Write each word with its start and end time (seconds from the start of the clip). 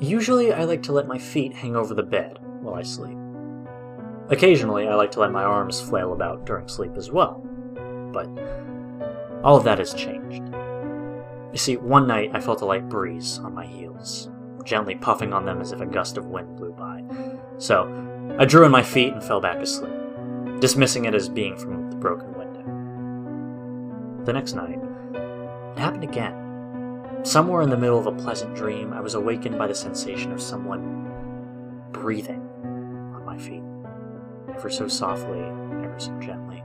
Usually, 0.00 0.52
I 0.52 0.64
like 0.64 0.82
to 0.84 0.92
let 0.92 1.06
my 1.06 1.18
feet 1.18 1.52
hang 1.52 1.76
over 1.76 1.92
the 1.92 2.02
bed 2.02 2.38
while 2.62 2.74
I 2.74 2.82
sleep. 2.82 3.18
Occasionally, 4.30 4.88
I 4.88 4.94
like 4.94 5.10
to 5.12 5.20
let 5.20 5.30
my 5.30 5.42
arms 5.42 5.78
flail 5.78 6.14
about 6.14 6.46
during 6.46 6.68
sleep 6.68 6.92
as 6.96 7.10
well. 7.10 7.46
But 8.10 8.26
all 9.44 9.56
of 9.56 9.64
that 9.64 9.78
has 9.78 9.92
changed. 9.92 10.42
You 11.52 11.58
see, 11.58 11.76
one 11.76 12.06
night 12.06 12.30
I 12.32 12.40
felt 12.40 12.62
a 12.62 12.64
light 12.64 12.88
breeze 12.88 13.38
on 13.40 13.54
my 13.54 13.66
heels, 13.66 14.30
gently 14.64 14.94
puffing 14.94 15.34
on 15.34 15.44
them 15.44 15.60
as 15.60 15.72
if 15.72 15.82
a 15.82 15.86
gust 15.86 16.16
of 16.16 16.26
wind 16.26 16.56
blew 16.56 16.72
by. 16.72 17.02
So, 17.58 17.84
I 18.38 18.46
drew 18.46 18.64
in 18.64 18.70
my 18.70 18.82
feet 18.82 19.12
and 19.12 19.22
fell 19.22 19.40
back 19.40 19.58
asleep, 19.58 19.92
dismissing 20.60 21.04
it 21.04 21.14
as 21.14 21.28
being 21.28 21.58
from 21.58 21.90
the 21.90 21.96
broken 21.96 22.32
window. 22.38 24.24
The 24.24 24.32
next 24.32 24.54
night, 24.54 24.78
it 25.12 25.78
happened 25.78 26.04
again. 26.04 26.49
Somewhere 27.22 27.60
in 27.60 27.68
the 27.68 27.76
middle 27.76 27.98
of 27.98 28.06
a 28.06 28.12
pleasant 28.12 28.56
dream, 28.56 28.94
I 28.94 29.00
was 29.00 29.14
awakened 29.14 29.58
by 29.58 29.66
the 29.66 29.74
sensation 29.74 30.32
of 30.32 30.40
someone 30.40 31.90
breathing 31.92 32.40
on 33.14 33.24
my 33.26 33.36
feet, 33.36 33.62
ever 34.56 34.70
so 34.70 34.88
softly, 34.88 35.38
ever 35.38 35.96
so 35.98 36.18
gently. 36.18 36.64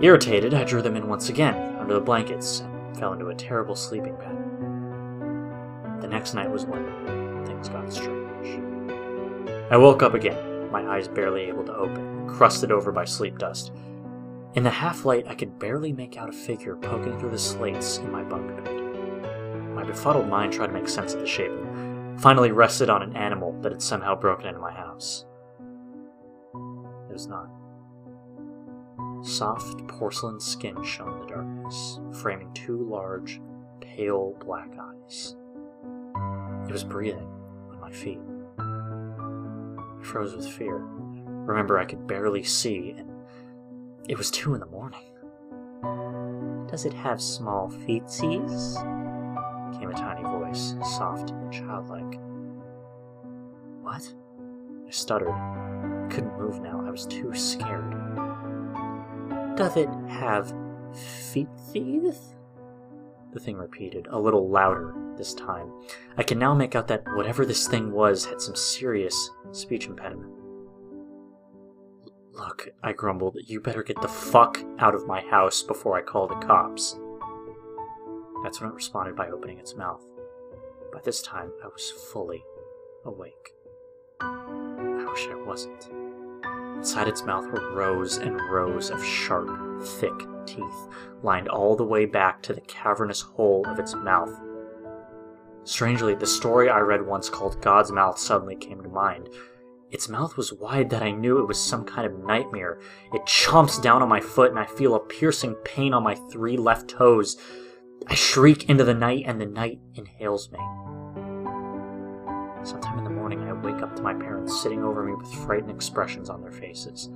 Irritated, 0.00 0.54
I 0.54 0.64
drew 0.64 0.80
them 0.80 0.96
in 0.96 1.08
once 1.08 1.28
again, 1.28 1.76
under 1.76 1.92
the 1.92 2.00
blankets, 2.00 2.60
and 2.60 2.98
fell 2.98 3.12
into 3.12 3.28
a 3.28 3.34
terrible 3.34 3.76
sleeping 3.76 4.16
pattern. 4.16 5.98
The 6.00 6.08
next 6.08 6.32
night 6.32 6.50
was 6.50 6.64
when 6.64 7.44
things 7.44 7.68
got 7.68 7.92
strange. 7.92 8.62
I 9.70 9.76
woke 9.76 10.02
up 10.02 10.14
again, 10.14 10.70
my 10.72 10.86
eyes 10.88 11.06
barely 11.06 11.42
able 11.42 11.64
to 11.64 11.74
open, 11.74 12.26
crusted 12.28 12.72
over 12.72 12.92
by 12.92 13.04
sleep 13.04 13.36
dust. 13.36 13.72
In 14.54 14.62
the 14.62 14.70
half 14.70 15.04
light, 15.04 15.26
I 15.28 15.34
could 15.34 15.58
barely 15.58 15.92
make 15.92 16.16
out 16.16 16.30
a 16.30 16.32
figure 16.32 16.76
poking 16.76 17.18
through 17.18 17.32
the 17.32 17.38
slates 17.38 17.98
in 17.98 18.10
my 18.10 18.22
bunk 18.22 18.64
bed. 18.64 18.77
Befuddled 19.88 20.28
mind 20.28 20.52
tried 20.52 20.66
to 20.66 20.72
make 20.74 20.86
sense 20.86 21.14
of 21.14 21.20
the 21.20 21.26
shape 21.26 21.50
and 21.50 22.20
finally 22.20 22.52
rested 22.52 22.90
on 22.90 23.02
an 23.02 23.16
animal 23.16 23.58
that 23.62 23.72
had 23.72 23.80
somehow 23.80 24.14
broken 24.14 24.46
into 24.46 24.60
my 24.60 24.70
house. 24.70 25.24
It 27.08 27.12
was 27.14 27.26
not. 27.26 27.48
Soft 29.24 29.88
porcelain 29.88 30.40
skin 30.40 30.84
shone 30.84 31.14
in 31.14 31.20
the 31.20 31.26
darkness, 31.26 32.00
framing 32.20 32.52
two 32.52 32.86
large, 32.86 33.40
pale 33.80 34.36
black 34.44 34.68
eyes. 34.78 35.36
It 36.68 36.72
was 36.72 36.84
breathing 36.84 37.26
on 37.70 37.80
my 37.80 37.90
feet. 37.90 38.20
I 38.58 40.04
froze 40.04 40.36
with 40.36 40.46
fear. 40.46 40.76
Remember, 40.76 41.78
I 41.78 41.86
could 41.86 42.06
barely 42.06 42.42
see, 42.42 42.94
and 42.98 43.10
it 44.06 44.18
was 44.18 44.30
two 44.30 44.52
in 44.52 44.60
the 44.60 44.66
morning. 44.66 45.14
Does 46.70 46.84
it 46.84 46.92
have 46.92 47.22
small 47.22 47.70
feetsies? 47.70 48.76
Came 49.78 49.90
a 49.90 49.94
tiny 49.94 50.22
voice, 50.22 50.74
soft 50.82 51.30
and 51.30 51.52
childlike. 51.52 52.18
What? 53.82 54.12
I 54.86 54.90
stuttered. 54.90 55.30
I 55.30 56.06
couldn't 56.10 56.38
move 56.38 56.60
now. 56.60 56.84
I 56.86 56.90
was 56.90 57.06
too 57.06 57.32
scared. 57.34 57.94
Doth 59.56 59.76
it 59.76 59.88
have 60.08 60.52
feetsies? 60.92 62.34
The 63.32 63.40
thing 63.40 63.56
repeated, 63.56 64.06
a 64.10 64.18
little 64.18 64.48
louder 64.48 64.94
this 65.16 65.34
time. 65.34 65.70
I 66.16 66.22
can 66.22 66.38
now 66.38 66.54
make 66.54 66.74
out 66.74 66.88
that 66.88 67.04
whatever 67.14 67.44
this 67.44 67.68
thing 67.68 67.92
was 67.92 68.24
had 68.24 68.40
some 68.40 68.56
serious 68.56 69.30
speech 69.52 69.86
impediment. 69.86 70.32
Look, 72.32 72.68
I 72.82 72.92
grumbled, 72.92 73.36
you 73.46 73.60
better 73.60 73.82
get 73.82 74.00
the 74.00 74.08
fuck 74.08 74.62
out 74.78 74.94
of 74.94 75.06
my 75.06 75.20
house 75.20 75.62
before 75.62 75.98
I 75.98 76.02
call 76.02 76.28
the 76.28 76.36
cops. 76.36 76.98
That's 78.48 78.62
when 78.62 78.70
it 78.70 78.76
responded 78.76 79.14
by 79.14 79.28
opening 79.28 79.58
its 79.58 79.76
mouth. 79.76 80.02
By 80.90 81.02
this 81.04 81.20
time, 81.20 81.52
I 81.62 81.66
was 81.66 81.90
fully 82.10 82.42
awake. 83.04 83.52
I 84.22 85.06
wish 85.06 85.28
I 85.28 85.34
wasn't. 85.34 85.90
Inside 86.78 87.08
its 87.08 87.24
mouth 87.24 87.44
were 87.44 87.74
rows 87.74 88.16
and 88.16 88.40
rows 88.50 88.88
of 88.88 89.04
sharp, 89.04 89.50
thick 89.82 90.14
teeth, 90.46 90.88
lined 91.22 91.48
all 91.48 91.76
the 91.76 91.84
way 91.84 92.06
back 92.06 92.40
to 92.44 92.54
the 92.54 92.62
cavernous 92.62 93.20
hole 93.20 93.66
of 93.66 93.78
its 93.78 93.94
mouth. 93.94 94.34
Strangely, 95.64 96.14
the 96.14 96.26
story 96.26 96.70
I 96.70 96.78
read 96.78 97.06
once 97.06 97.28
called 97.28 97.60
God's 97.60 97.92
Mouth 97.92 98.18
suddenly 98.18 98.56
came 98.56 98.82
to 98.82 98.88
mind. 98.88 99.28
Its 99.90 100.08
mouth 100.08 100.38
was 100.38 100.54
wide 100.54 100.88
that 100.88 101.02
I 101.02 101.10
knew 101.10 101.38
it 101.38 101.48
was 101.48 101.62
some 101.62 101.84
kind 101.84 102.06
of 102.06 102.24
nightmare. 102.24 102.80
It 103.12 103.26
chomps 103.26 103.82
down 103.82 104.00
on 104.00 104.08
my 104.08 104.22
foot, 104.22 104.48
and 104.48 104.58
I 104.58 104.64
feel 104.64 104.94
a 104.94 105.00
piercing 105.00 105.54
pain 105.66 105.92
on 105.92 106.02
my 106.02 106.14
three 106.14 106.56
left 106.56 106.88
toes. 106.88 107.36
I 108.10 108.14
shriek 108.14 108.70
into 108.70 108.84
the 108.84 108.94
night, 108.94 109.24
and 109.26 109.38
the 109.38 109.46
night 109.46 109.80
inhales 109.94 110.50
me. 110.50 110.58
Sometime 112.64 112.98
in 112.98 113.04
the 113.04 113.10
morning, 113.10 113.42
I 113.42 113.52
wake 113.52 113.82
up 113.82 113.94
to 113.96 114.02
my 114.02 114.14
parents 114.14 114.62
sitting 114.62 114.82
over 114.82 115.04
me 115.04 115.14
with 115.14 115.30
frightened 115.44 115.70
expressions 115.70 116.30
on 116.30 116.40
their 116.40 116.52
faces. 116.52 117.10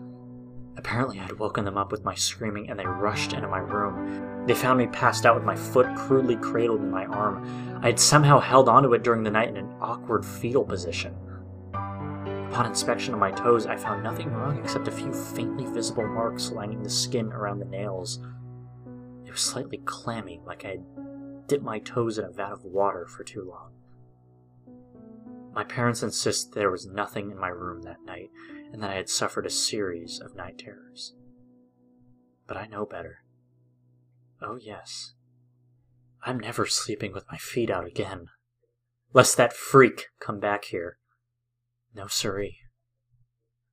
Apparently, 0.76 1.18
I 1.18 1.24
had 1.24 1.38
woken 1.38 1.64
them 1.64 1.78
up 1.78 1.92
with 1.92 2.04
my 2.04 2.14
screaming, 2.14 2.68
and 2.68 2.78
they 2.78 2.86
rushed 2.86 3.32
into 3.32 3.48
my 3.48 3.58
room. 3.58 4.46
They 4.46 4.54
found 4.54 4.78
me 4.78 4.86
passed 4.86 5.24
out 5.24 5.34
with 5.34 5.44
my 5.44 5.56
foot 5.56 5.94
crudely 5.96 6.36
cradled 6.36 6.80
in 6.80 6.90
my 6.90 7.06
arm. 7.06 7.80
I 7.82 7.86
had 7.86 8.00
somehow 8.00 8.38
held 8.38 8.68
onto 8.68 8.92
it 8.92 9.02
during 9.02 9.22
the 9.22 9.30
night 9.30 9.48
in 9.48 9.56
an 9.56 9.72
awkward 9.80 10.24
fetal 10.24 10.64
position. 10.64 11.14
Upon 11.72 12.66
inspection 12.66 13.14
of 13.14 13.20
my 13.20 13.30
toes, 13.30 13.66
I 13.66 13.76
found 13.76 14.02
nothing 14.02 14.30
wrong 14.30 14.58
except 14.58 14.88
a 14.88 14.92
few 14.92 15.12
faintly 15.12 15.64
visible 15.64 16.06
marks 16.06 16.52
lining 16.52 16.82
the 16.82 16.90
skin 16.90 17.32
around 17.32 17.60
the 17.60 17.64
nails. 17.64 18.18
It 19.32 19.36
was 19.36 19.44
slightly 19.44 19.78
clammy, 19.86 20.42
like 20.44 20.66
I 20.66 20.72
had 20.72 21.46
dipped 21.48 21.64
my 21.64 21.78
toes 21.78 22.18
in 22.18 22.26
a 22.26 22.30
vat 22.30 22.52
of 22.52 22.64
water 22.64 23.06
for 23.06 23.24
too 23.24 23.42
long. 23.42 23.72
My 25.54 25.64
parents 25.64 26.02
insist 26.02 26.52
there 26.52 26.70
was 26.70 26.84
nothing 26.84 27.30
in 27.30 27.38
my 27.38 27.48
room 27.48 27.80
that 27.80 28.04
night, 28.04 28.28
and 28.70 28.82
that 28.82 28.90
I 28.90 28.96
had 28.96 29.08
suffered 29.08 29.46
a 29.46 29.50
series 29.50 30.20
of 30.20 30.36
night 30.36 30.58
terrors. 30.58 31.14
But 32.46 32.58
I 32.58 32.66
know 32.66 32.84
better. 32.84 33.24
Oh, 34.42 34.58
yes. 34.60 35.14
I'm 36.22 36.38
never 36.38 36.66
sleeping 36.66 37.14
with 37.14 37.24
my 37.32 37.38
feet 37.38 37.70
out 37.70 37.86
again. 37.86 38.26
Lest 39.14 39.38
that 39.38 39.54
freak 39.54 40.08
come 40.20 40.40
back 40.40 40.66
here. 40.66 40.98
No, 41.94 42.06
siree. 42.06 42.58